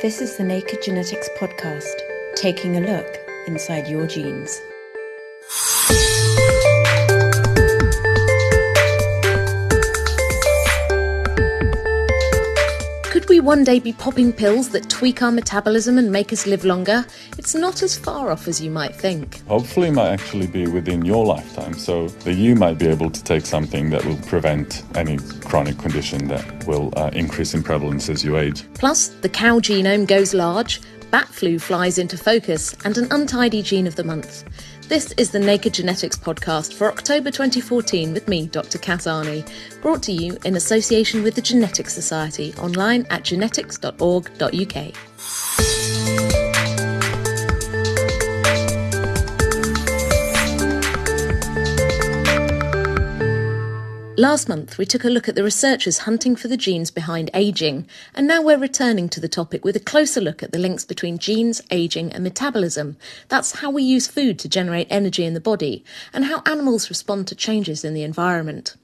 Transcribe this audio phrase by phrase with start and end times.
[0.00, 2.02] This is the Naked Genetics Podcast,
[2.36, 4.62] taking a look inside your genes.
[13.38, 17.06] We one day be popping pills that tweak our metabolism and make us live longer?
[17.38, 19.46] It's not as far off as you might think.
[19.46, 23.22] Hopefully, it might actually be within your lifetime, so that you might be able to
[23.22, 28.24] take something that will prevent any chronic condition that will uh, increase in prevalence as
[28.24, 28.64] you age.
[28.74, 30.80] Plus, the cow genome goes large,
[31.12, 34.42] bat flu flies into focus, and an untidy gene of the month.
[34.88, 38.78] This is the Naked Genetics podcast for October 2014 with me, Dr.
[38.78, 39.46] Kat Arney,
[39.82, 44.94] brought to you in association with the Genetics Society online at genetics.org.uk.
[54.18, 57.86] Last month, we took a look at the researchers hunting for the genes behind ageing,
[58.16, 61.18] and now we're returning to the topic with a closer look at the links between
[61.18, 62.96] genes, ageing, and metabolism.
[63.28, 67.28] That's how we use food to generate energy in the body, and how animals respond
[67.28, 68.74] to changes in the environment.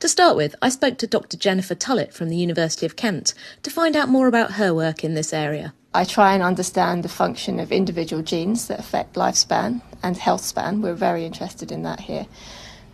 [0.00, 1.36] To start with, I spoke to Dr.
[1.36, 5.14] Jennifer Tullett from the University of Kent to find out more about her work in
[5.14, 5.74] this area.
[5.94, 10.82] I try and understand the function of individual genes that affect lifespan and health span.
[10.82, 12.26] We're very interested in that here.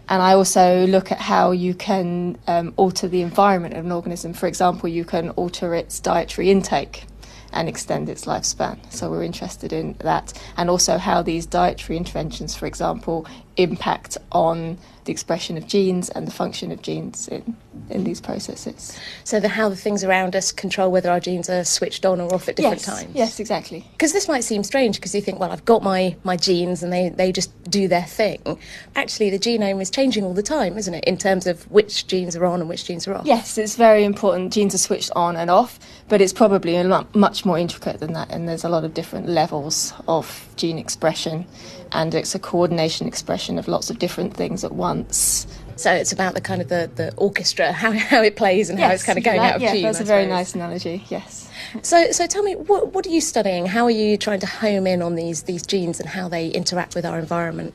[0.09, 4.33] And I also look at how you can um, alter the environment of an organism.
[4.33, 7.05] For example, you can alter its dietary intake
[7.53, 8.79] and extend its lifespan.
[8.93, 10.33] So we're interested in that.
[10.57, 13.27] And also how these dietary interventions, for example,
[13.59, 14.79] impact on
[15.09, 17.57] the expression of genes and the function of genes in,
[17.89, 18.99] in these processes.
[19.25, 22.33] So, the how the things around us control whether our genes are switched on or
[22.35, 23.15] off at different yes, times?
[23.15, 23.87] Yes, exactly.
[23.93, 26.93] Because this might seem strange because you think, well, I've got my, my genes and
[26.93, 28.59] they, they just do their thing.
[28.97, 32.37] Actually, the genome is changing all the time, isn't it, in terms of which genes
[32.37, 33.25] are on and which genes are off?
[33.25, 34.53] Yes, it's very important.
[34.53, 38.13] Genes are switched on and off, but it's probably a lot, much more intricate than
[38.13, 41.47] that, and there's a lot of different levels of gene expression,
[41.93, 45.47] and it's a coordination expression of lots of different things at once.
[45.77, 48.89] So it's about the kind of the, the orchestra, how, how it plays and yes,
[48.89, 49.83] how it's kind of going out of yeah, tune.
[49.83, 50.37] That's I a very suppose.
[50.37, 51.51] nice analogy, yes.
[51.83, 53.67] So, so tell me, what, what are you studying?
[53.67, 56.95] How are you trying to home in on these, these genes and how they interact
[56.95, 57.75] with our environment?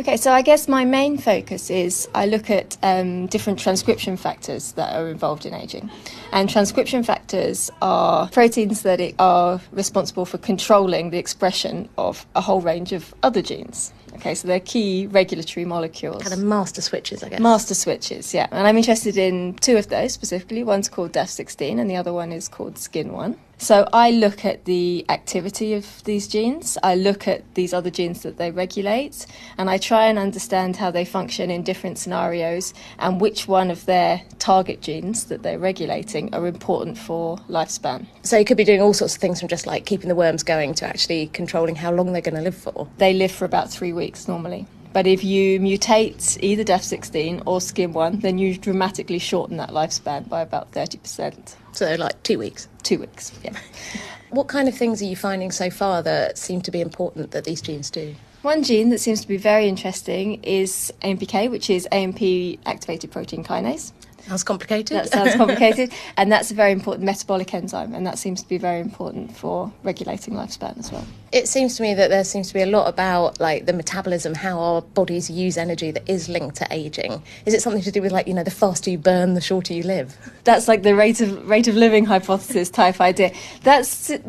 [0.00, 4.72] Okay, so I guess my main focus is I look at um, different transcription factors
[4.72, 5.90] that are involved in aging.
[6.32, 12.62] And transcription factors are proteins that are responsible for controlling the expression of a whole
[12.62, 13.92] range of other genes.
[14.14, 16.22] Okay, so they're key regulatory molecules.
[16.22, 17.40] Kind of master switches, I guess.
[17.40, 18.46] Master switches, yeah.
[18.52, 20.64] And I'm interested in two of those specifically.
[20.64, 23.36] One's called DAF16 and the other one is called SKN1.
[23.60, 28.22] So I look at the activity of these genes, I look at these other genes
[28.22, 29.26] that they regulate,
[29.58, 33.84] and I try and understand how they function in different scenarios and which one of
[33.84, 38.06] their target genes that they're regulating are important for lifespan.
[38.22, 40.42] So you could be doing all sorts of things from just like keeping the worms
[40.42, 42.88] going to actually controlling how long they're going to live for.
[42.96, 44.66] They live for about three weeks normally.
[44.92, 50.40] But if you mutate either DAF16 or SKN1, then you dramatically shorten that lifespan by
[50.40, 51.54] about 30%.
[51.72, 52.68] So like two weeks.
[52.82, 53.56] Two weeks, yeah.
[54.30, 57.42] What kind of things are you finding so far that seem to be important that
[57.42, 58.14] these genes do?
[58.42, 63.42] One gene that seems to be very interesting is AMPK, which is AMP activated protein
[63.42, 63.92] kinase.
[64.30, 64.96] Sounds complicated.
[64.96, 68.58] That sounds complicated, and that's a very important metabolic enzyme, and that seems to be
[68.58, 71.04] very important for regulating lifespan as well.
[71.32, 74.34] It seems to me that there seems to be a lot about like the metabolism,
[74.34, 77.20] how our bodies use energy that is linked to aging.
[77.44, 79.74] Is it something to do with like you know the faster you burn, the shorter
[79.74, 80.16] you live?
[80.44, 83.32] That's like the rate of rate of living hypothesis type idea.
[83.64, 83.82] That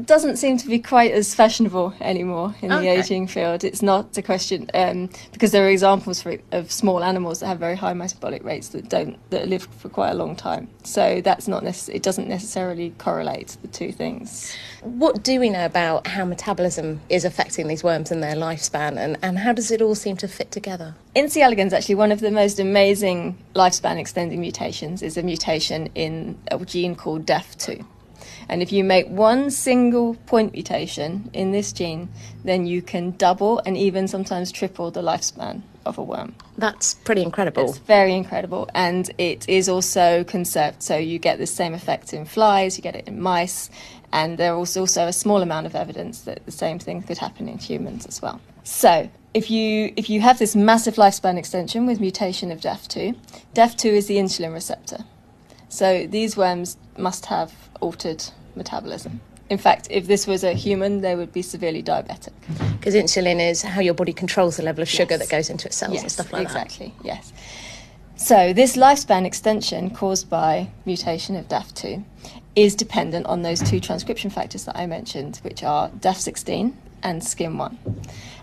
[0.05, 2.81] doesn't seem to be quite as fashionable anymore in Okay.
[2.81, 3.63] the aging field.
[3.63, 7.59] It's not a question um, because there are examples for, of small animals that have
[7.59, 10.67] very high metabolic rates that don't that live for quite a long time.
[10.83, 14.55] So that's not necess- it doesn't necessarily correlate the two things.
[14.81, 19.17] What do we know about how metabolism is affecting these worms and their lifespan, and,
[19.21, 20.95] and how does it all seem to fit together?
[21.13, 21.41] In C.
[21.41, 26.63] elegans, actually, one of the most amazing lifespan extending mutations is a mutation in a
[26.65, 27.85] gene called DAF2.
[28.49, 32.09] And if you make one single point mutation in this gene,
[32.43, 36.35] then you can double and even sometimes triple the lifespan of a worm.
[36.57, 37.69] That's pretty incredible.
[37.69, 40.81] It's very incredible, and it is also conserved.
[40.83, 43.69] So you get the same effect in flies, you get it in mice,
[44.11, 47.47] and there is also a small amount of evidence that the same thing could happen
[47.47, 48.41] in humans as well.
[48.63, 53.15] So if you if you have this massive lifespan extension with mutation of DAF2,
[53.55, 55.05] DAF2 is the insulin receptor.
[55.69, 58.23] So these worms must have altered
[58.55, 59.21] metabolism.
[59.49, 62.31] In fact, if this was a human, they would be severely diabetic.
[62.81, 65.19] Because insulin is how your body controls the level of sugar Yes.
[65.19, 66.65] that goes into its cells and stuff like that.
[66.65, 67.31] exactly, yes.
[68.15, 72.03] So, this lifespan extension caused by mutation of DAF2
[72.55, 76.73] is dependent on those two transcription factors that I mentioned, which are DAF16
[77.03, 77.77] and SKN1.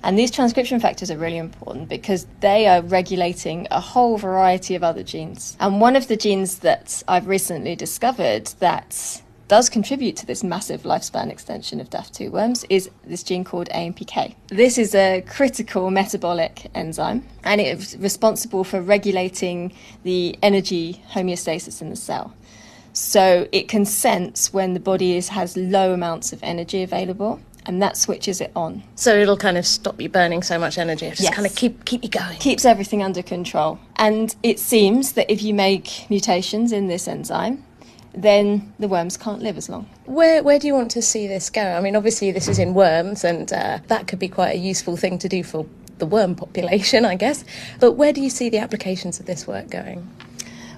[0.05, 4.85] And these transcription factors are really important because they are regulating a whole variety of
[4.85, 5.57] other genes.
[5.59, 10.83] And one of the genes that I've recently discovered that does contribute to this massive
[10.83, 14.35] lifespan extension of DAF2 worms is this gene called AMPK.
[14.49, 19.73] This is a critical metabolic enzyme and it's responsible for regulating
[20.05, 22.35] the energy homeostasis in the cell.
[22.93, 27.83] So it can sense when the body is, has low amounts of energy available and
[27.83, 28.83] that switches it on.
[28.97, 31.09] So it'll kind of stop you burning so much energy.
[31.11, 31.35] Just Yes.
[31.35, 32.39] kind of keep keep you going.
[32.39, 33.79] Keeps everything under control.
[33.97, 37.63] And it seems that if you make mutations in this enzyme,
[38.23, 39.89] then the worms can't live as long.
[40.07, 41.63] Where where do you want to see this go?
[41.63, 44.97] I mean, obviously this is in worms, and uh, that could be quite a useful
[44.97, 45.67] thing to do for
[45.99, 47.45] the worm population, I guess.
[47.81, 50.09] But where do you see the applications of this work going?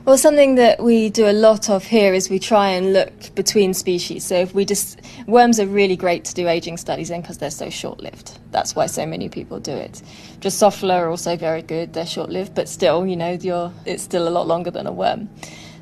[0.06, 3.74] Well, something that we do a lot of here is we try and look between
[3.74, 4.24] species.
[4.24, 7.50] So if we just worms are really great to do aging studies in because they're
[7.50, 8.38] so short-lived.
[8.50, 10.00] That's why so many people do it.
[10.40, 11.92] Drosophila are also very good.
[11.92, 15.28] They're short-lived, but still, you know, you're, it's still a lot longer than a worm.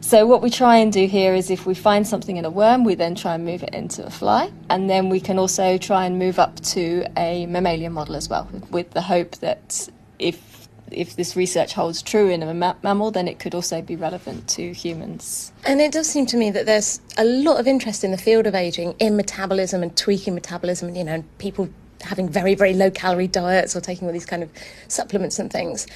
[0.09, 2.83] So what we try and do here is if we find something in a worm,
[2.83, 6.07] we then try and move it into a fly, and then we can also try
[6.07, 9.87] and move up to a mammalian model as well, with the hope that
[10.19, 13.97] if if this research holds true in a ma- mammal, then it could also be
[13.97, 15.53] relevant to humans.
[15.67, 18.47] And it does seem to me that there's a lot of interest in the field
[18.47, 21.69] of aging in metabolism and tweaking metabolism, you know, and people
[22.01, 24.51] having very, very low calorie diets or taking all these kind of
[24.87, 25.87] supplements and things.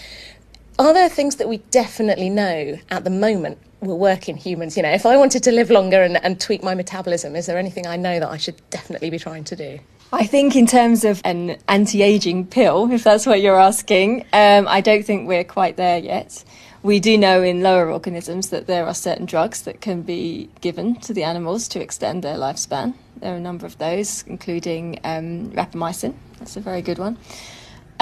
[0.82, 4.76] Are there things that we definitely know at the moment will work in humans?
[4.76, 7.56] You know, if I wanted to live longer and, and tweak my metabolism, is there
[7.56, 9.78] anything I know that I should definitely be trying to do?
[10.12, 14.66] I think, in terms of an anti aging pill, if that's what you're asking, um,
[14.66, 16.42] I don't think we're quite there yet.
[16.82, 20.96] We do know in lower organisms that there are certain drugs that can be given
[21.02, 22.94] to the animals to extend their lifespan.
[23.18, 26.14] There are a number of those, including um, rapamycin.
[26.40, 27.18] That's a very good one.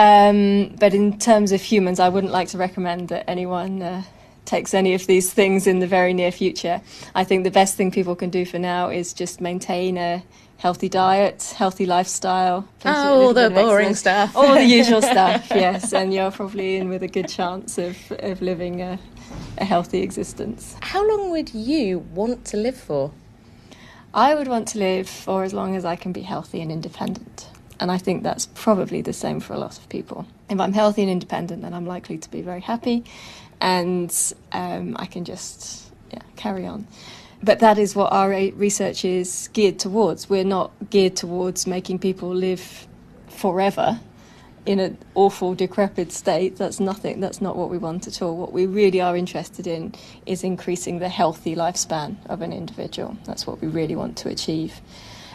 [0.01, 4.03] Um, but in terms of humans, I wouldn't like to recommend that anyone uh,
[4.47, 6.81] takes any of these things in the very near future.
[7.15, 10.23] I think the best thing people can do for now is just maintain a
[10.57, 12.67] healthy diet, healthy lifestyle.
[12.87, 14.35] Oh, all the boring stuff.
[14.35, 15.93] All the usual stuff, yes.
[15.93, 18.99] And you're probably in with a good chance of, of living a,
[19.59, 20.77] a healthy existence.
[20.81, 23.13] How long would you want to live for?
[24.15, 27.49] I would want to live for as long as I can be healthy and independent.
[27.81, 30.27] And I think that's probably the same for a lot of people.
[30.51, 33.05] If I'm healthy and independent, then I'm likely to be very happy
[33.61, 34.15] and
[34.53, 36.87] um, I can just yeah, carry on.
[37.43, 40.29] But that is what our research is geared towards.
[40.29, 42.87] We're not geared towards making people live
[43.29, 43.99] forever
[44.67, 46.57] in an awful, decrepit state.
[46.57, 48.37] That's nothing, that's not what we want at all.
[48.37, 49.95] What we really are interested in
[50.27, 53.17] is increasing the healthy lifespan of an individual.
[53.25, 54.83] That's what we really want to achieve.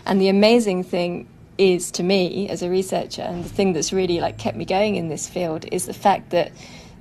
[0.06, 1.28] And the amazing thing
[1.58, 4.96] is to me as a researcher, and the thing that's really like kept me going
[4.96, 6.52] in this field is the fact that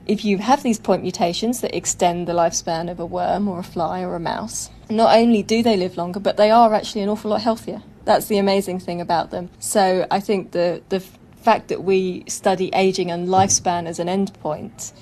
[0.06, 3.64] if you have these point mutations that extend the lifespan of a worm or a
[3.64, 7.08] fly or a mouse, not only do they live longer, but they are actually an
[7.08, 7.82] awful lot healthier.
[8.04, 9.48] That's the amazing thing about them.
[9.58, 11.00] So I think the the
[11.44, 14.92] fact that we study aging and lifespan as an endpoint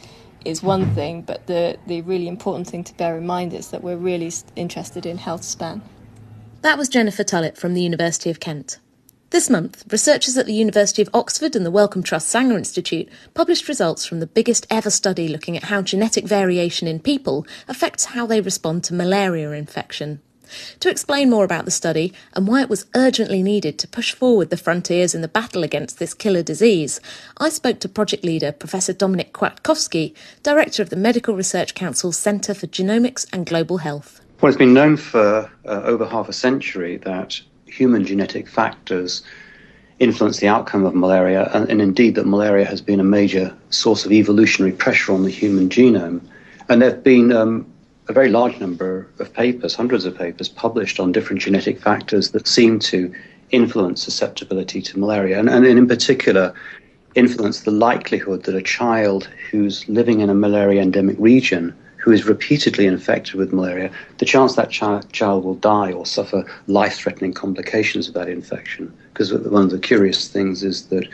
[0.45, 3.83] is one thing, but the, the really important thing to bear in mind is that
[3.83, 5.83] we're really interested in health span.
[6.63, 8.79] That was Jennifer Tullett from the University of Kent.
[9.33, 13.67] This month, researchers at the University of Oxford and the Wellcome Trust Sanger Institute published
[13.67, 18.27] results from the biggest ever study looking at how genetic variation in people affects how
[18.27, 20.21] they respond to malaria infection.
[20.81, 24.51] To explain more about the study and why it was urgently needed to push forward
[24.51, 27.01] the frontiers in the battle against this killer disease,
[27.39, 32.53] I spoke to project leader Professor Dominic Kwiatkowski, director of the Medical Research Council's Centre
[32.53, 34.21] for Genomics and Global Health.
[34.43, 37.41] Well, it's been known for uh, over half a century that
[37.73, 39.23] human genetic factors
[39.99, 44.05] influence the outcome of malaria, and, and indeed that malaria has been a major source
[44.05, 46.21] of evolutionary pressure on the human genome.
[46.69, 47.67] And there have been um,
[48.09, 52.49] a very large number of papers, hundreds of papers, published on different genetic factors that
[52.49, 53.13] seem to
[53.51, 56.55] influence susceptibility to malaria, and, and in particular,
[57.15, 62.27] influence the likelihood that a child who's living in a malaria endemic region who is
[62.27, 67.33] repeatedly infected with malaria, the chance that chi- child will die or suffer life threatening
[67.33, 68.93] complications of that infection.
[69.13, 71.07] Because one of the curious things is that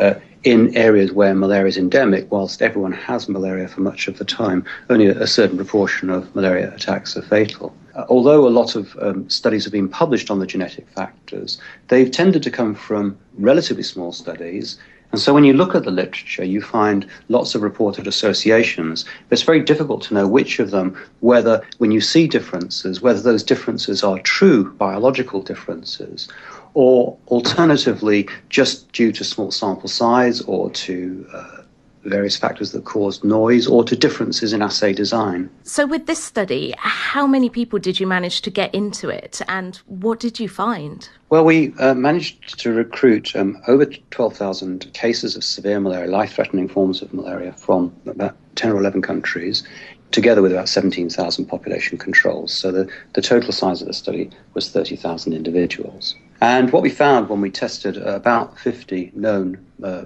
[0.00, 4.24] uh, in areas where malaria is endemic, whilst everyone has malaria for much of the
[4.24, 7.72] time, only a, certain proportion of malaria attacks are fatal.
[7.94, 12.10] Uh, although a lot of um, studies have been published on the genetic factors, they've
[12.10, 14.78] tended to come from relatively small studies
[15.14, 19.38] And so when you look at the literature, you find lots of reported associations, but
[19.38, 23.44] it's very difficult to know which of them, whether when you see differences, whether those
[23.44, 26.26] differences are true biological differences,
[26.74, 31.58] or alternatively just due to small sample size or to uh,
[32.04, 35.50] various factors that cause noise or to differences in assay design.
[35.62, 39.76] So, with this study, how many people did you manage to get into it and
[39.86, 41.08] what did you find?
[41.30, 46.68] Well, we uh, managed to recruit um, over 12,000 cases of severe malaria, life threatening
[46.68, 49.66] forms of malaria from about 10 or 11 countries,
[50.10, 52.52] together with about 17,000 population controls.
[52.52, 56.14] So, the, the total size of the study was 30,000 individuals.
[56.40, 60.04] And what we found when we tested uh, about 50 known uh,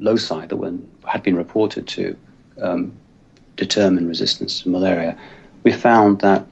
[0.00, 0.74] loci that were,
[1.06, 2.16] had been reported to
[2.60, 2.92] um,
[3.56, 5.16] determine resistance to malaria,
[5.64, 6.46] we found that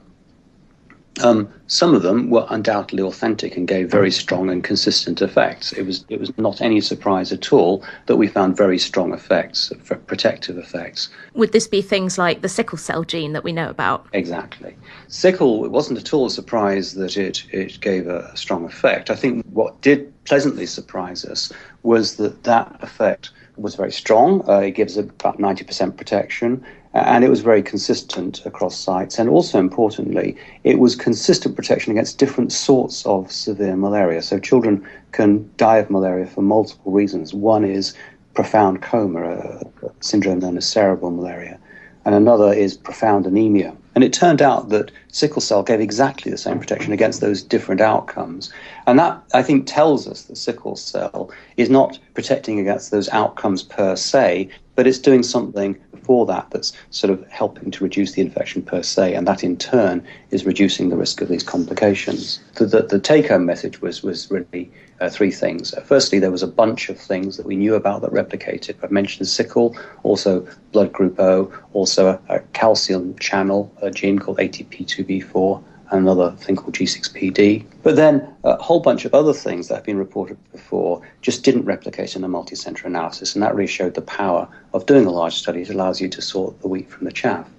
[1.23, 5.73] um, some of them were undoubtedly authentic and gave very strong and consistent effects.
[5.73, 9.71] It was it was not any surprise at all that we found very strong effects,
[10.05, 11.09] protective effects.
[11.33, 14.05] Would this be things like the sickle cell gene that we know about?
[14.13, 14.75] Exactly.
[15.07, 19.09] Sickle it wasn't at all a surprise that it it gave a strong effect.
[19.09, 21.51] I think what did pleasantly surprise us
[21.83, 24.47] was that that effect was very strong.
[24.47, 29.17] Uh, it gives about 90% protection, and it was very consistent across sites.
[29.17, 34.21] And also importantly, it was consistent protection against different sorts of severe malaria.
[34.21, 37.33] So children can die of malaria for multiple reasons.
[37.33, 37.95] One is
[38.33, 39.61] profound coma, a,
[40.01, 41.57] syndrome known as cerebral malaria,
[42.05, 43.75] and another is profound anemia.
[43.97, 47.81] And it turned out that sickle cell gave exactly the same protection against those different
[47.81, 48.53] outcomes.
[48.85, 53.63] And that, I think, tells us that sickle cell is not protecting against those outcomes
[53.63, 58.21] per se, but it's doing something for that that's sort of helping to reduce the
[58.21, 59.15] infection per se.
[59.15, 62.39] And that in turn is reducing the risk of these complications.
[62.53, 65.73] The, the, the take home message was, was really uh, three things.
[65.73, 68.75] Uh, firstly, there was a bunch of things that we knew about that replicated.
[68.81, 74.37] I've mentioned sickle, also blood group O, also a, a calcium channel, a gene called
[74.37, 77.65] ATP2B4, and another thing called G6PD.
[77.81, 81.65] But then a whole bunch of other things that have been reported before just didn't
[81.65, 85.35] replicate in a multicenter analysis, and that really showed the power of doing a large
[85.35, 85.61] study.
[85.61, 87.49] It allows you to sort the wheat from the chaff.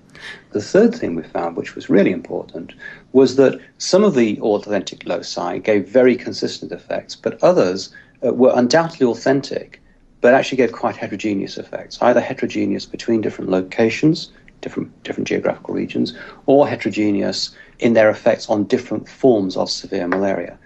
[0.51, 2.75] The third thing we found, which was really important,
[3.13, 7.91] was that some of the authentic loci gave very consistent effects, but others
[8.27, 9.81] uh, were undoubtedly authentic,
[10.21, 16.17] but actually gave quite heterogeneous effects, either heterogeneous between different locations, different, different geographical regions,
[16.47, 20.59] or heterogeneous in their effects on different forms of severe malaria.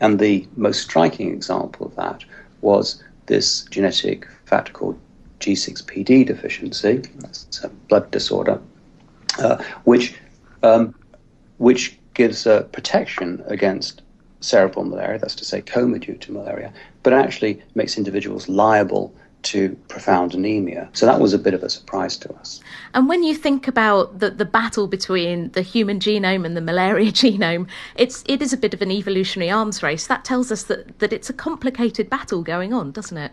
[0.00, 2.24] And the most striking example of that
[2.60, 4.98] was this genetic factor called
[5.40, 8.60] G6PD deficiency, that's a blood disorder,
[9.38, 10.14] uh, which
[10.62, 10.94] um,
[11.58, 14.02] which gives protection against
[14.40, 16.72] cerebral malaria, that's to say coma due to malaria,
[17.02, 20.88] but actually makes individuals liable to profound anemia.
[20.92, 22.60] So that was a bit of a surprise to us.
[22.94, 27.12] And when you think about the, the battle between the human genome and the malaria
[27.22, 30.06] genome, it's it is a bit of an evolutionary arms race.
[30.06, 33.32] That tells us that, that it's a complicated battle going on, doesn't it?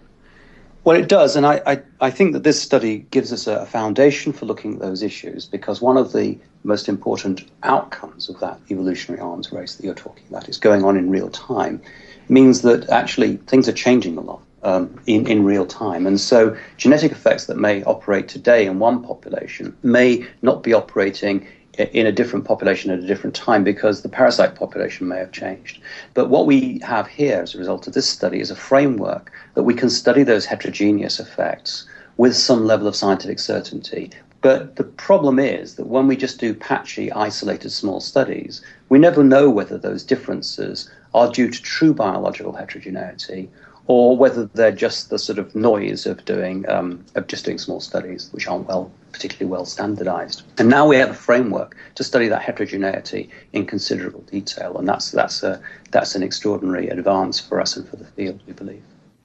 [0.85, 4.31] Well, it does, and I, I, I, think that this study gives us a foundation
[4.31, 9.21] for looking at those issues because one of the most important outcomes of that evolutionary
[9.21, 11.81] arms race that you're talking about is going on in real time,
[12.29, 16.05] means that actually things are changing a lot um, in, in real time.
[16.05, 21.47] And so genetic effects that may operate today in one population may not be operating
[21.79, 25.79] in a different population at a different time because the parasite population may have changed.
[26.13, 29.63] But what we have here as a result of this study is a framework that
[29.63, 31.87] we can study those heterogeneous effects
[32.17, 34.11] with some level of scientific certainty.
[34.41, 39.23] But the problem is that when we just do patchy, isolated small studies, we never
[39.23, 43.49] know whether those differences are due to true biological heterogeneity
[43.89, 47.81] or whether they're just the sort of noise of doing um, of just doing small
[47.81, 50.43] studies, which aren't well particularly well standardized.
[50.59, 55.11] And now we have a framework to study that heterogeneity in considerable detail, and that's
[55.11, 58.83] that's a that's an extraordinary advance for us and for the field, we believe.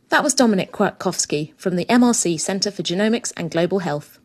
[0.09, 4.19] That was Dominic Kwiatkowski from the MRC Centre for Genomics and Global Health.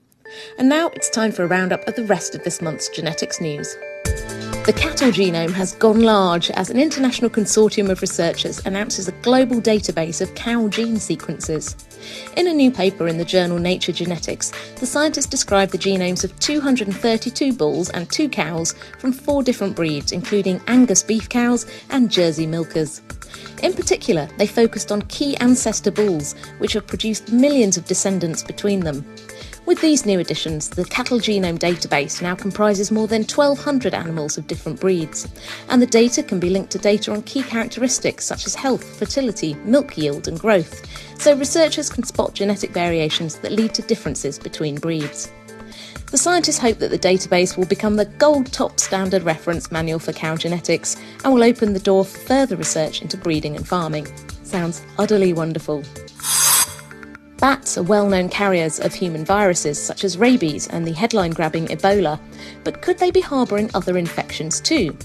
[0.57, 3.75] And now it's time for a roundup of the rest of this month's genetics news.
[4.69, 9.59] The cattle genome has gone large as an international consortium of researchers announces a global
[9.59, 11.75] database of cow gene sequences.
[12.37, 16.39] In a new paper in the journal Nature Genetics, the scientists describe the genomes of
[16.39, 22.45] 232 bulls and two cows from four different breeds, including Angus beef cows and Jersey
[22.45, 23.01] milkers.
[23.63, 28.81] In particular, they focused on key ancestor bulls, which have produced millions of descendants between
[28.81, 29.03] them.
[29.65, 34.47] With these new additions, the cattle genome database now comprises more than 1,200 animals of
[34.47, 35.27] different breeds,
[35.69, 39.53] and the data can be linked to data on key characteristics such as health, fertility,
[39.65, 40.85] milk yield, and growth,
[41.21, 45.31] so researchers can spot genetic variations that lead to differences between breeds.
[46.09, 50.11] The scientists hope that the database will become the gold top standard reference manual for
[50.13, 54.07] cow genetics and will open the door for further research into breeding and farming.
[54.43, 55.83] Sounds utterly wonderful.
[57.39, 61.67] Bats are well known carriers of human viruses such as rabies and the headline grabbing
[61.67, 62.19] Ebola,
[62.65, 64.97] but could they be harbouring other infections too?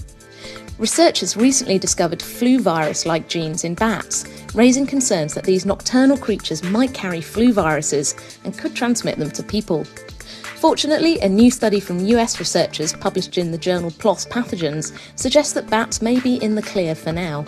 [0.77, 6.61] Researchers recently discovered flu virus like genes in bats, raising concerns that these nocturnal creatures
[6.61, 8.13] might carry flu viruses
[8.43, 9.85] and could transmit them to people.
[9.85, 15.69] Fortunately, a new study from US researchers published in the journal PLOS Pathogens suggests that
[15.69, 17.45] bats may be in the clear for now.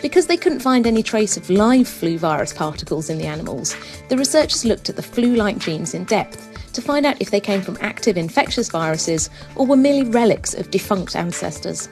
[0.00, 3.76] Because they couldn't find any trace of live flu virus particles in the animals,
[4.08, 7.40] the researchers looked at the flu like genes in depth to find out if they
[7.40, 11.88] came from active infectious viruses or were merely relics of defunct ancestors.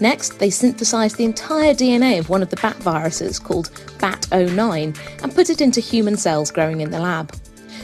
[0.00, 5.34] Next, they synthesised the entire DNA of one of the bat viruses called BAT09 and
[5.34, 7.32] put it into human cells growing in the lab.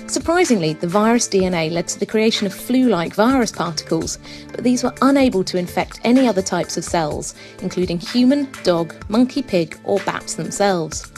[0.09, 4.19] Surprisingly, the virus DNA led to the creation of flu like virus particles,
[4.50, 9.43] but these were unable to infect any other types of cells, including human, dog, monkey,
[9.43, 11.11] pig, or bats themselves.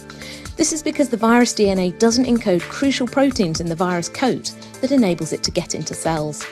[0.57, 4.91] This is because the virus DNA doesn't encode crucial proteins in the virus coat that
[4.91, 6.45] enables it to get into cells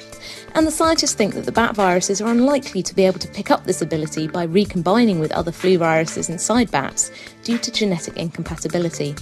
[0.55, 3.51] and the scientists think that the bat viruses are unlikely to be able to pick
[3.51, 7.11] up this ability by recombining with other flu viruses inside bats
[7.43, 9.15] due to genetic incompatibility.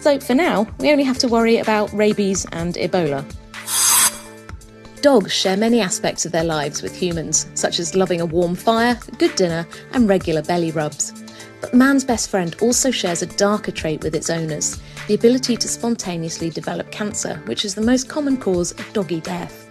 [0.00, 3.24] So for now, we only have to worry about rabies and Ebola.
[5.02, 8.98] Dogs share many aspects of their lives with humans, such as loving a warm fire,
[9.18, 11.12] good dinner, and regular belly rubs.
[11.60, 15.66] But man's best friend also shares a darker trait with its owners the ability to
[15.66, 19.69] spontaneously develop cancer, which is the most common cause of doggy death.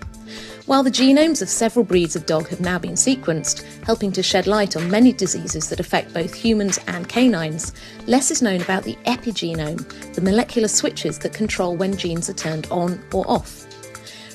[0.69, 4.45] While the genomes of several breeds of dog have now been sequenced, helping to shed
[4.45, 7.73] light on many diseases that affect both humans and canines,
[8.05, 12.67] less is known about the epigenome, the molecular switches that control when genes are turned
[12.69, 13.65] on or off.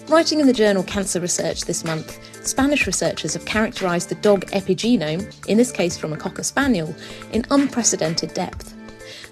[0.08, 5.32] Writing in the journal Cancer Research this month, Spanish researchers have characterised the dog epigenome,
[5.46, 6.92] in this case from a Cocker Spaniel,
[7.32, 8.74] in unprecedented depth.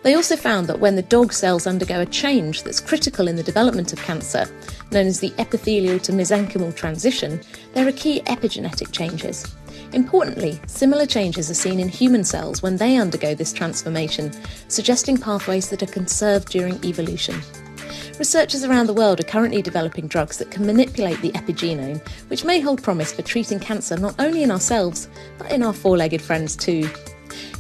[0.04, 3.42] They also found that when the dog cells undergo a change that's critical in the
[3.42, 4.46] development of cancer,
[4.92, 7.40] known as the epithelial to mesenchymal transition,
[7.74, 9.57] there are key epigenetic changes.
[9.92, 14.33] Importantly, similar changes are seen in human cells when they undergo this transformation,
[14.68, 17.40] suggesting pathways that are conserved during evolution.
[18.18, 22.61] Researchers around the world are currently developing drugs that can manipulate the epigenome, which may
[22.61, 26.55] hold promise for treating cancer not only in ourselves, but in our four legged friends
[26.55, 26.88] too.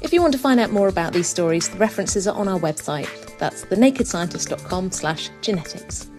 [0.02, 2.58] If you want to find out more about these stories, the references are on our
[2.58, 3.08] website.
[3.38, 6.11] That's thenakedscientist.com slash genetics.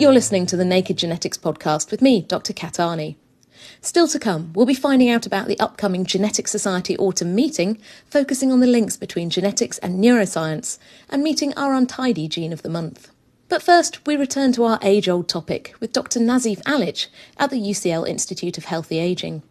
[0.00, 2.54] You're listening to the Naked Genetics podcast with me, Dr.
[2.54, 3.16] Kat Arney.
[3.82, 8.50] Still to come, we'll be finding out about the upcoming Genetic Society autumn meeting, focusing
[8.50, 10.78] on the links between genetics and neuroscience,
[11.10, 13.10] and meeting our untidy gene of the month.
[13.50, 16.18] But first, we return to our age old topic with Dr.
[16.18, 19.42] Nazif Alic at the UCL Institute of Healthy Aging.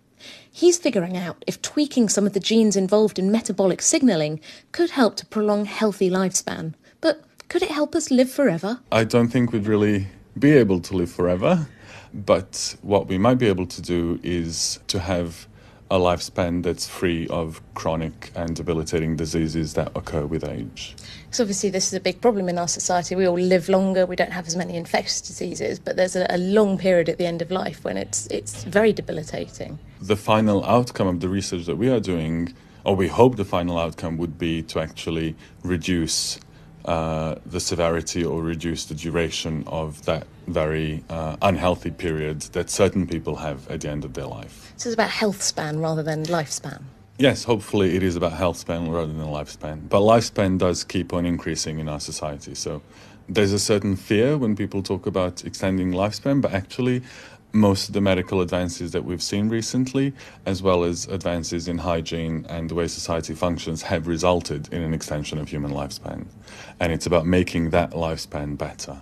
[0.51, 5.15] He's figuring out if tweaking some of the genes involved in metabolic signalling could help
[5.17, 6.73] to prolong healthy lifespan.
[7.01, 8.79] But could it help us live forever?
[8.91, 10.07] I don't think we'd really
[10.39, 11.67] be able to live forever.
[12.13, 15.47] But what we might be able to do is to have
[15.91, 20.95] a lifespan that's free of chronic and debilitating diseases that occur with age.
[21.32, 23.15] So obviously this is a big problem in our society.
[23.15, 26.38] We all live longer, we don't have as many infectious diseases, but there's a, a
[26.38, 29.80] long period at the end of life when it's it's very debilitating.
[30.02, 33.80] The final outcome of the research that we are doing, or we hope the final
[33.80, 36.39] outcome would be to actually reduce
[36.85, 43.05] uh, the severity or reduce the duration of that very uh, unhealthy period that certain
[43.05, 44.73] people have at the end of their life.
[44.77, 46.81] So it's about health span rather than lifespan.
[47.17, 49.89] Yes, hopefully it is about health span rather than lifespan.
[49.89, 52.55] But lifespan does keep on increasing in our society.
[52.55, 52.81] So
[53.27, 57.03] there's a certain fear when people talk about extending lifespan, but actually
[57.51, 60.13] most of the medical advances that we've seen recently,
[60.45, 64.93] as well as advances in hygiene and the way society functions, have resulted in an
[64.93, 66.27] extension of human lifespan.
[66.79, 69.01] And it's about making that lifespan better.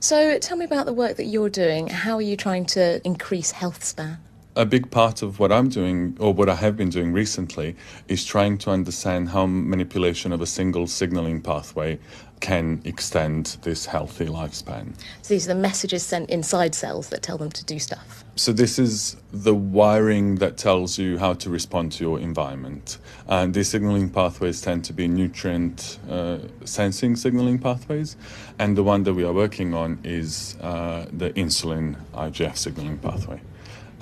[0.00, 1.88] So tell me about the work that you're doing.
[1.88, 4.18] How are you trying to increase health span?
[4.56, 7.74] a big part of what I'm doing, or what I have been doing recently,
[8.08, 11.98] is trying to understand how manipulation of a single signaling pathway
[12.44, 14.92] can extend this healthy lifespan.
[15.22, 18.22] So these are the messages sent inside cells that tell them to do stuff.
[18.36, 22.98] So this is the wiring that tells you how to respond to your environment.
[23.28, 28.14] And these signaling pathways tend to be nutrient uh, sensing signaling pathways.
[28.58, 33.40] And the one that we are working on is uh, the insulin IGF signaling pathway.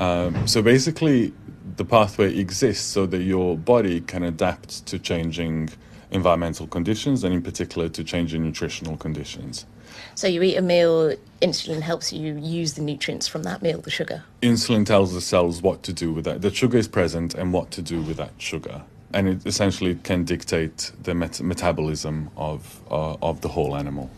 [0.00, 1.33] Um, so basically,
[1.76, 5.70] the pathway exists so that your body can adapt to changing
[6.12, 9.66] environmental conditions and, in particular, to change changing nutritional conditions.
[10.14, 13.90] So you eat a meal, insulin helps you use the nutrients from that meal, the
[13.90, 14.22] sugar.
[14.42, 16.40] Insulin tells the cells what to do with that.
[16.40, 18.83] The sugar is present and what to do with that sugar.
[19.12, 24.09] And it essentially can dictate the met- metabolism of, uh, of the whole animal.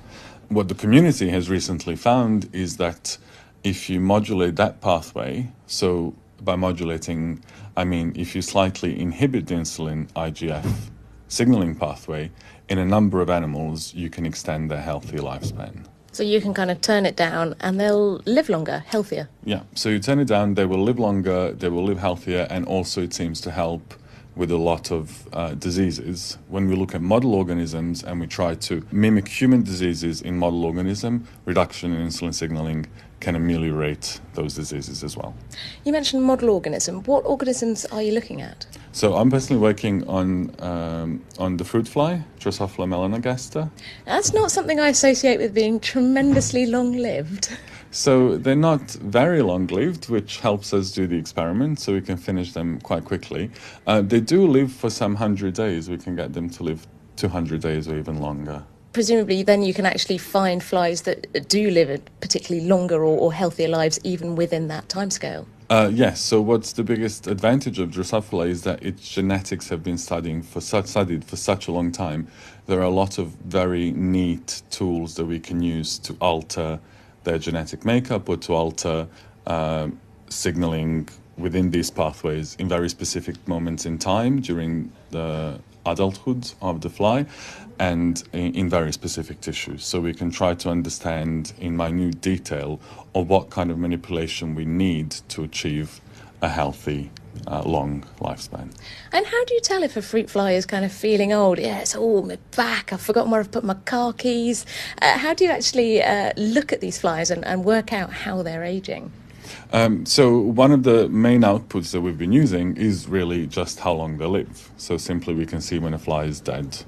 [0.48, 3.18] What the community has recently found is that
[3.64, 7.42] if you modulate that pathway, so by modulating,
[7.76, 10.66] I mean if you slightly inhibit the insulin IGF
[11.28, 12.30] signaling pathway,
[12.68, 15.84] in a number of animals, you can extend their healthy lifespan.
[16.12, 19.28] So you can kind of turn it down and they'll live longer, healthier.
[19.44, 22.64] Yeah, so you turn it down, they will live longer, they will live healthier, and
[22.66, 23.94] also it seems to help
[24.36, 26.38] with a lot of uh, diseases.
[26.48, 30.64] When we look at model organisms and we try to mimic human diseases in model
[30.64, 32.86] organism, reduction in insulin signaling
[33.20, 35.34] can ameliorate those diseases as well.
[35.84, 37.02] You mentioned model organism.
[37.04, 38.66] What organisms are you looking at?
[38.92, 43.70] So I'm personally working on um, on the fruit fly, Drosophila melanogaster.
[44.04, 47.56] That's not something I associate with being tremendously long-lived.
[47.94, 52.16] So they're not very long lived, which helps us do the experiment so we can
[52.16, 53.52] finish them quite quickly.
[53.86, 55.88] Uh, they do live for some hundred days.
[55.88, 58.64] We can get them to live 200 days or even longer.
[58.92, 63.32] Presumably, then you can actually find flies that do live a particularly longer or, or
[63.32, 65.46] healthier lives even within that timescale.
[65.70, 66.20] Uh, yes.
[66.20, 70.60] So, what's the biggest advantage of Drosophila is that its genetics have been studying for
[70.60, 72.26] such, studied for such a long time.
[72.66, 76.80] There are a lot of very neat tools that we can use to alter
[77.24, 79.06] their genetic makeup or to alter
[79.46, 79.88] uh,
[80.28, 86.88] signaling within these pathways in very specific moments in time during the adulthood of the
[86.88, 87.26] fly
[87.78, 89.84] and in, in, very specific tissues.
[89.84, 92.80] So we can try to understand in minute detail
[93.14, 96.00] of what kind of manipulation we need to achieve
[96.40, 97.10] a healthy
[97.46, 98.70] uh, long lifespan.
[99.12, 101.58] And how do you tell if a fruit fly is kind of feeling old?
[101.58, 102.92] Yeah, it's all my back.
[102.92, 104.66] I've forgotten where I've put my car keys.
[105.02, 108.42] Uh, how do you actually uh, look at these flies and, and work out how
[108.42, 109.12] they're aging?
[109.72, 113.92] Um, so one of the main outputs that we've been using is really just how
[113.92, 114.70] long they live.
[114.76, 116.84] So simply we can see when a fly is dead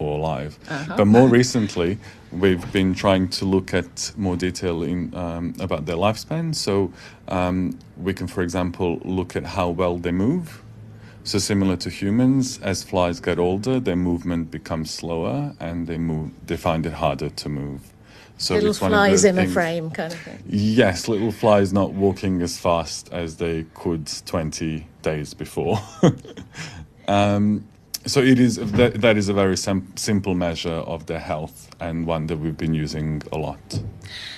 [0.00, 0.58] or alive.
[0.68, 0.96] Uh-huh.
[0.96, 1.98] But more recently,
[2.32, 6.54] we've been trying to look at more detail in um, about their lifespan.
[6.54, 6.92] So
[7.28, 10.62] um, we can, for example, look at how well they move.
[11.22, 16.30] So similar to humans, as flies get older, their movement becomes slower, and they move.
[16.46, 17.92] They find it harder to move.
[18.38, 20.42] So little flies in things, a frame, kind of thing.
[20.48, 25.78] Yes, little flies not walking as fast as they could 20 days before.
[27.08, 27.66] um,
[28.06, 32.06] so it is that, that is a very sim- simple measure of their health and
[32.06, 33.82] one that we've been using a lot.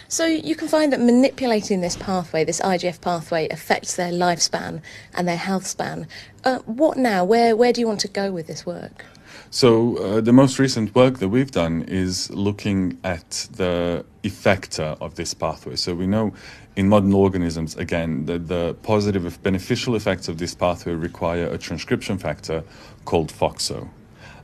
[0.09, 4.83] So you can find that manipulating this pathway, this IGF pathway, affects their lifespan
[5.15, 6.07] and their health span.
[6.45, 7.25] Uh, what now?
[7.25, 9.05] Where where do you want to go with this work?
[9.51, 15.15] So uh, the most recent work that we've done is looking at the effector of
[15.15, 15.77] this pathway.
[15.77, 16.33] So we know
[16.77, 22.19] in model organisms, again, that the positive beneficial effects of this pathway require a transcription
[22.19, 22.65] factor
[23.05, 23.89] called FOXO.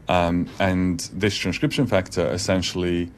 [0.09, 3.11] Um, and this transcription factor essentially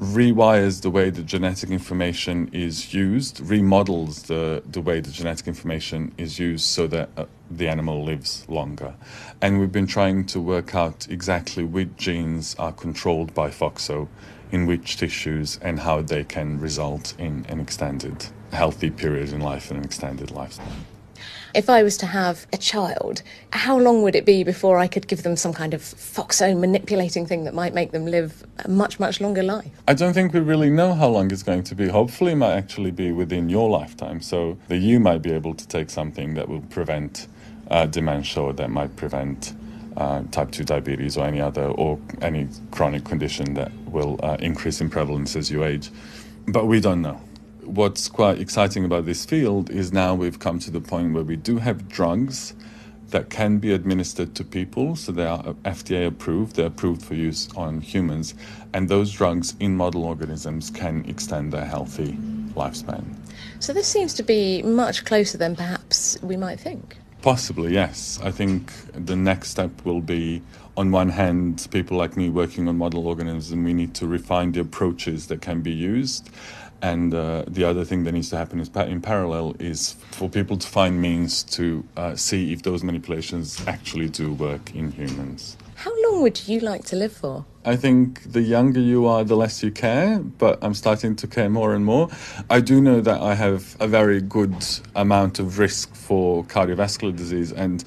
[0.00, 6.12] rewires the way the genetic information is used, remodels the, the way the genetic information
[6.18, 8.94] is used so that uh, the animal lives longer.
[9.40, 14.08] And we've been trying to work out exactly which genes are controlled by FOXO
[14.50, 19.70] in which tissues and how they can result in an extended healthy period in life
[19.70, 20.93] and an extended lifespan.
[21.54, 25.06] If I was to have a child, how long would it be before I could
[25.06, 28.98] give them some kind of foxo manipulating thing that might make them live a much,
[28.98, 29.70] much longer life?
[29.86, 31.86] I don't think we really know how long it's going to be.
[31.86, 35.68] Hopefully, it might actually be within your lifetime, so that you might be able to
[35.68, 37.28] take something that will prevent
[37.70, 39.54] uh, dementia or that might prevent
[39.96, 44.80] uh, type 2 diabetes or any other or any chronic condition that will uh, increase
[44.80, 45.92] in prevalence as you age.
[46.48, 47.20] But we don't know
[47.66, 51.36] what's quite exciting about this field is now we've come to the point where we
[51.36, 52.54] do have drugs
[53.08, 54.96] that can be administered to people.
[54.96, 58.34] So they are FDA approved, they're approved for use on humans.
[58.72, 62.12] And those drugs in model organisms can extend their healthy
[62.54, 63.04] lifespan.
[63.60, 66.96] So this seems to be much closer than perhaps we might think.
[67.22, 68.20] Possibly, yes.
[68.22, 70.42] I think the next step will be
[70.76, 74.60] on one hand, people like me working on model organisms, we need to refine the
[74.60, 76.30] approaches that can be used.
[76.82, 80.58] And uh, the other thing that needs to happen is in parallel is for people
[80.58, 85.56] to find means to uh, see if those manipulations actually do work in humans.
[85.76, 87.44] How long would you like to live for?
[87.64, 91.48] I think the younger you are, the less you care, but I'm starting to care
[91.48, 92.10] more and more.
[92.50, 94.54] I do know that I have a very good
[94.94, 97.82] amount of risk for cardiovascular disease, and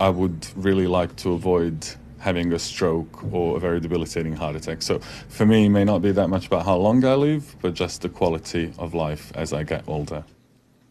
[0.00, 1.86] I would really like to avoid
[2.18, 4.82] having a stroke or a very debilitating heart attack.
[4.82, 7.74] So for me, it may not be that much about how long I live, but
[7.74, 10.24] just the quality of life as I get older.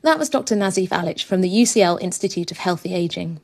[0.04, 0.56] That was Dr.
[0.56, 3.42] Nazif Alic from the UCL Institute of Healthy Aging.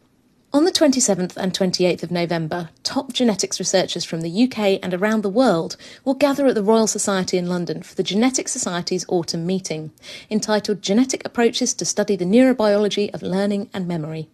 [0.54, 5.24] On the 27th and 28th of November, top genetics researchers from the UK and around
[5.24, 9.48] the world will gather at the Royal Society in London for the Genetics Society's autumn
[9.48, 9.92] meeting,
[10.30, 14.30] entitled Genetic Approaches to Study the Neurobiology of Learning and Memory.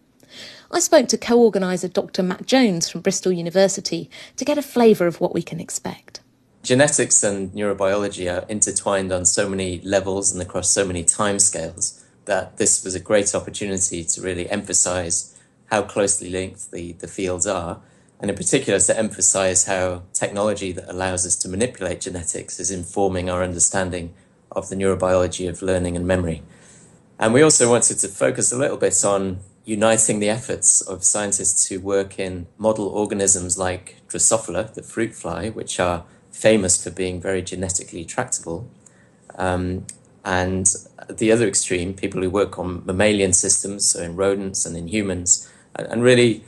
[0.72, 2.22] I spoke to co organiser Dr.
[2.22, 6.20] Matt Jones from Bristol University to get a flavour of what we can expect.
[6.62, 12.58] Genetics and neurobiology are intertwined on so many levels and across so many timescales that
[12.58, 15.36] this was a great opportunity to really emphasise
[15.72, 17.80] how closely linked the, the fields are,
[18.20, 23.28] and in particular to emphasise how technology that allows us to manipulate genetics is informing
[23.28, 24.14] our understanding
[24.52, 26.42] of the neurobiology of learning and memory.
[27.18, 31.68] And we also wanted to focus a little bit on uniting the efforts of scientists
[31.68, 37.20] who work in model organisms like Drosophila, the fruit fly, which are famous for being
[37.20, 38.68] very genetically tractable.
[39.36, 39.86] Um,
[40.24, 40.66] and
[41.08, 45.48] the other extreme, people who work on mammalian systems, so in rodents and in humans,
[45.76, 46.44] and, and really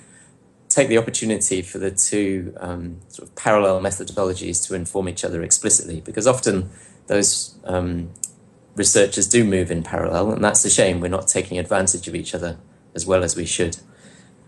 [0.68, 5.44] take the opportunity for the two um, sort of parallel methodologies to inform each other
[5.44, 6.70] explicitly, because often
[7.06, 8.10] those um,
[8.74, 10.98] researchers do move in parallel, and that's a shame.
[10.98, 12.58] We're not taking advantage of each other
[12.94, 13.78] as well as we should.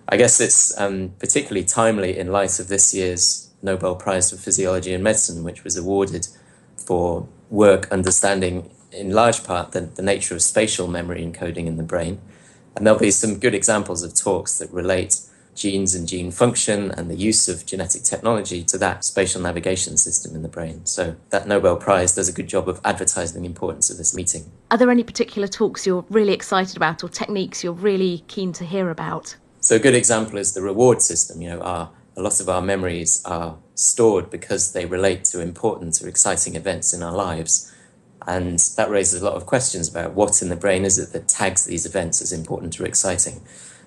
[0.09, 4.93] I guess it's um, particularly timely in light of this year's Nobel Prize for Physiology
[4.93, 6.29] and Medicine, which was awarded
[6.77, 11.83] for work understanding, in large part, the, the nature of spatial memory encoding in the
[11.83, 12.21] brain.
[12.77, 15.21] And there'll be some good examples of talks that relate
[15.55, 20.35] genes and gene function and the use of genetic technology to that spatial navigation system
[20.35, 20.85] in the brain.
[20.85, 24.51] So that Nobel Prize does a good job of advertising the importance of this meeting.
[24.71, 28.65] Are there any particular talks you're really excited about or techniques you're really keen to
[28.65, 29.37] hear about?
[29.61, 31.41] So a good example is the reward system.
[31.41, 36.03] You know, our, a lot of our memories are stored because they relate to important
[36.03, 37.73] or exciting events in our lives.
[38.27, 41.29] And that raises a lot of questions about what in the brain is it that
[41.29, 43.43] tags these events as important or exciting.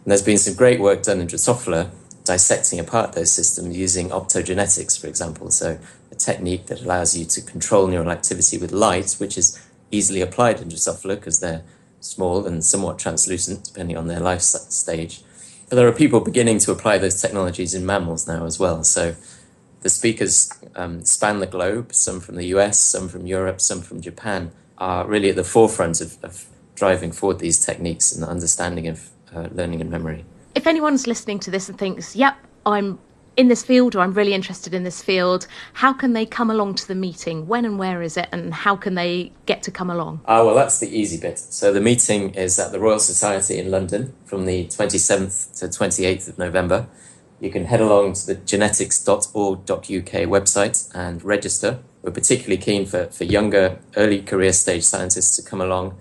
[0.07, 1.89] And there's been some great work done in Drosophila
[2.23, 5.51] dissecting apart those systems using optogenetics, for example.
[5.51, 5.77] So,
[6.09, 10.61] a technique that allows you to control neural activity with light, which is easily applied
[10.61, 11.61] in Drosophila because they're
[11.99, 15.23] small and somewhat translucent, depending on their life stage.
[15.67, 18.85] But there are people beginning to apply those technologies in mammals now as well.
[18.85, 19.13] So,
[19.81, 23.99] the speakers um, span the globe, some from the US, some from Europe, some from
[23.99, 28.87] Japan, are really at the forefront of, of driving forward these techniques and the understanding
[28.87, 30.25] of uh, learning and memory.
[30.55, 32.35] If anyone's listening to this and thinks, yep,
[32.65, 32.99] I'm
[33.37, 36.75] in this field or I'm really interested in this field, how can they come along
[36.75, 37.47] to the meeting?
[37.47, 38.27] When and where is it?
[38.31, 40.21] And how can they get to come along?
[40.25, 41.37] Ah, well, that's the easy bit.
[41.37, 46.27] So the meeting is at the Royal Society in London from the 27th to 28th
[46.27, 46.87] of November.
[47.39, 51.79] You can head along to the genetics.org.uk website and register.
[52.01, 55.95] We're particularly keen for, for younger, early career stage scientists to come along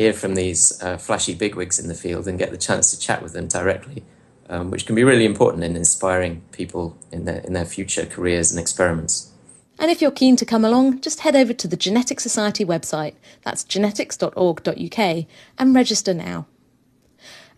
[0.00, 3.22] hear from these uh, flashy bigwigs in the field and get the chance to chat
[3.22, 4.02] with them directly,
[4.48, 8.50] um, which can be really important in inspiring people in their, in their future careers
[8.50, 9.30] and experiments.
[9.78, 13.12] And if you're keen to come along, just head over to the Genetics Society website,
[13.42, 15.26] that's genetics.org.uk,
[15.58, 16.46] and register now.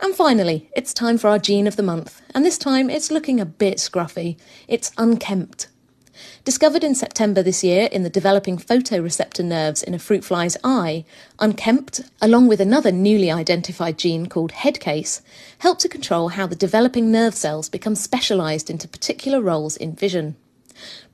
[0.01, 3.39] And finally, it's time for our gene of the month, and this time it's looking
[3.39, 4.37] a bit scruffy.
[4.67, 5.69] It's unkempt.
[6.45, 11.05] Discovered in September this year in the developing photoreceptor nerves in a fruit fly's eye,
[11.39, 15.23] unkempt, along with another newly identified gene called headcase,
[15.59, 20.37] help to control how the developing nerve cells become specialised into particular roles in vision.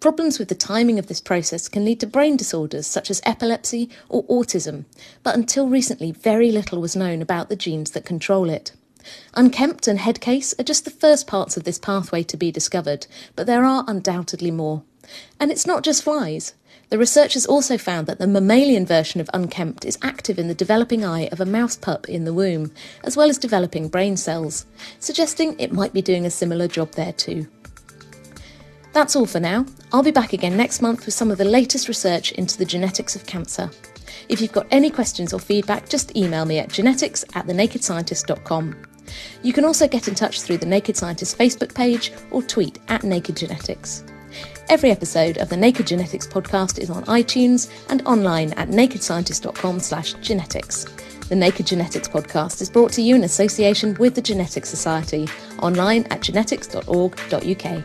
[0.00, 3.90] Problems with the timing of this process can lead to brain disorders such as epilepsy
[4.08, 4.84] or autism,
[5.22, 8.72] but until recently, very little was known about the genes that control it.
[9.34, 13.06] Unkempt and headcase are just the first parts of this pathway to be discovered,
[13.36, 14.82] but there are undoubtedly more.
[15.40, 16.54] And it's not just flies.
[16.90, 21.04] The researchers also found that the mammalian version of unkempt is active in the developing
[21.04, 22.72] eye of a mouse pup in the womb,
[23.04, 24.64] as well as developing brain cells,
[24.98, 27.46] suggesting it might be doing a similar job there too.
[28.94, 29.66] That's all for now.
[29.92, 33.14] I'll be back again next month with some of the latest research into the genetics
[33.14, 33.70] of cancer.
[34.30, 38.87] If you've got any questions or feedback, just email me at genetics at thenakedscientist.com.
[39.42, 43.04] You can also get in touch through the Naked Scientist Facebook page or tweet at
[43.04, 44.04] Naked Genetics.
[44.68, 50.84] Every episode of the Naked Genetics podcast is on iTunes and online at nakedscientist.com/genetics.
[51.28, 55.28] The Naked Genetics podcast is brought to you in association with the Genetics Society,
[55.60, 57.84] online at genetics.org.uk.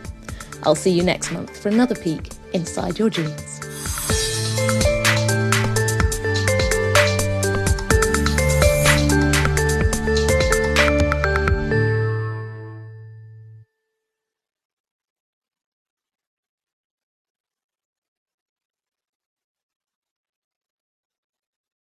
[0.62, 3.73] I'll see you next month for another peek inside your genes.